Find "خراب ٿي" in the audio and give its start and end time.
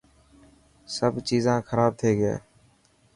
1.67-2.11